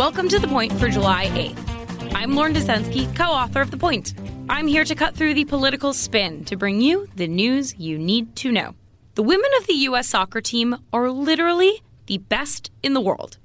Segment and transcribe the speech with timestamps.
[0.00, 2.14] Welcome to The Point for July 8th.
[2.14, 4.14] I'm Lauren Dezenski, co author of The Point.
[4.48, 8.34] I'm here to cut through the political spin to bring you the news you need
[8.36, 8.74] to know.
[9.14, 10.08] The women of the U.S.
[10.08, 13.36] soccer team are literally the best in the world.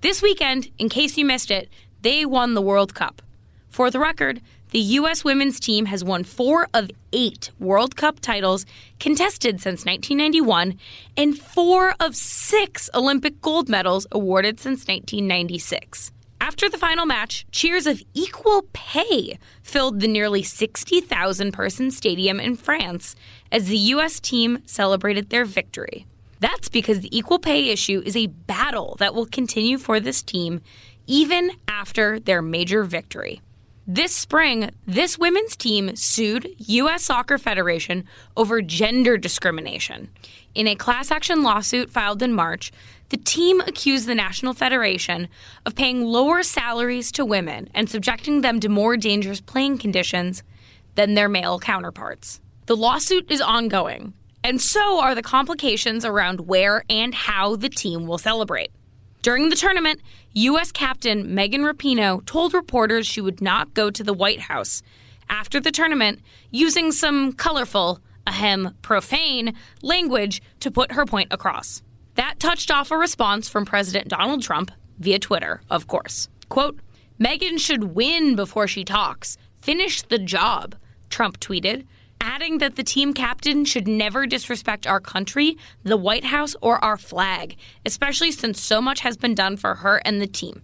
[0.00, 1.68] This weekend, in case you missed it,
[2.00, 3.20] they won the World Cup.
[3.68, 4.40] For the record,
[4.74, 5.22] the U.S.
[5.22, 8.66] women's team has won four of eight World Cup titles
[8.98, 10.76] contested since 1991
[11.16, 16.10] and four of six Olympic gold medals awarded since 1996.
[16.40, 22.56] After the final match, cheers of equal pay filled the nearly 60,000 person stadium in
[22.56, 23.14] France
[23.52, 24.18] as the U.S.
[24.18, 26.04] team celebrated their victory.
[26.40, 30.62] That's because the equal pay issue is a battle that will continue for this team
[31.06, 33.40] even after their major victory.
[33.86, 37.04] This spring, this women's team sued U.S.
[37.04, 40.08] Soccer Federation over gender discrimination.
[40.54, 42.72] In a class action lawsuit filed in March,
[43.10, 45.28] the team accused the National Federation
[45.66, 50.42] of paying lower salaries to women and subjecting them to more dangerous playing conditions
[50.94, 52.40] than their male counterparts.
[52.64, 58.06] The lawsuit is ongoing, and so are the complications around where and how the team
[58.06, 58.70] will celebrate.
[59.24, 60.02] During the tournament,
[60.34, 60.70] U.S.
[60.70, 64.82] captain Megan Rapinoe told reporters she would not go to the White House
[65.30, 71.82] after the tournament, using some colorful, ahem, profane language to put her point across.
[72.16, 76.28] That touched off a response from President Donald Trump via Twitter, of course.
[76.50, 76.78] Quote,
[77.18, 79.38] Megan should win before she talks.
[79.62, 80.76] Finish the job,
[81.08, 81.86] Trump tweeted,
[82.24, 86.96] adding that the team captain should never disrespect our country, the White House, or our
[86.96, 90.62] flag, especially since so much has been done for her and the team.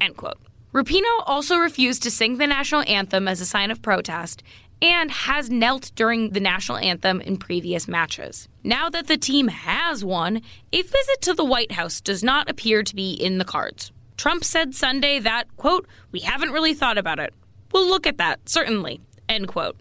[0.00, 0.38] End quote.
[0.74, 4.42] Rapinoe also refused to sing the national anthem as a sign of protest
[4.82, 8.46] and has knelt during the national anthem in previous matches.
[8.62, 12.82] Now that the team has won, a visit to the White House does not appear
[12.82, 13.90] to be in the cards.
[14.18, 17.32] Trump said Sunday that, quote, we haven't really thought about it.
[17.72, 19.76] We'll look at that, certainly, end quote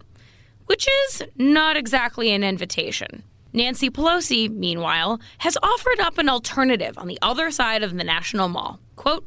[0.70, 3.24] which is not exactly an invitation.
[3.54, 8.48] Nancy Pelosi, meanwhile, has offered up an alternative on the other side of the National
[8.48, 8.80] Mall.
[8.96, 9.26] Quote,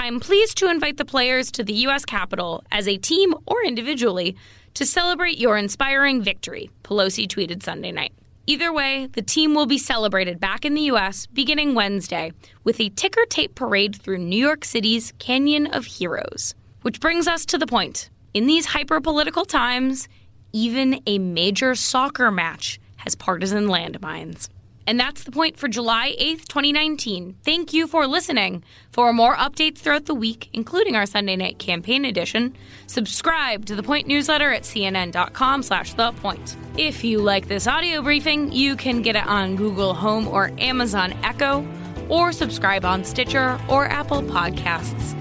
[0.00, 2.04] I'm pleased to invite the players to the U.S.
[2.04, 4.34] Capitol as a team or individually
[4.74, 8.12] to celebrate your inspiring victory, Pelosi tweeted Sunday night.
[8.48, 11.26] Either way, the team will be celebrated back in the U.S.
[11.26, 12.32] beginning Wednesday
[12.64, 16.56] with a ticker tape parade through New York City's Canyon of Heroes.
[16.82, 18.10] Which brings us to the point.
[18.34, 20.08] In these hyper political times,
[20.52, 24.48] even a major soccer match has partisan landmines.
[24.86, 27.36] And that's the point for July 8th, 2019.
[27.44, 28.64] Thank you for listening.
[28.90, 32.56] For more updates throughout the week, including our Sunday night campaign edition,
[32.88, 36.56] subscribe to the Point newsletter at cnn.com slash the point.
[36.76, 41.12] If you like this audio briefing, you can get it on Google Home or Amazon
[41.22, 41.64] Echo,
[42.08, 45.14] or subscribe on Stitcher or Apple Podcasts,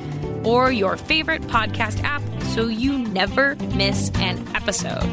[0.45, 5.03] or your favorite podcast app so you never miss an episode.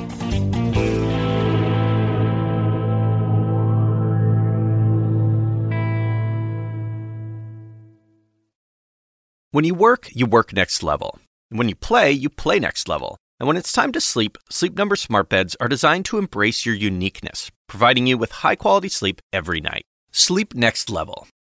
[9.52, 11.18] When you work, you work next level.
[11.50, 13.16] And when you play, you play next level.
[13.40, 16.74] And when it's time to sleep, Sleep Number smart beds are designed to embrace your
[16.74, 19.84] uniqueness, providing you with high-quality sleep every night.
[20.10, 21.28] Sleep next level.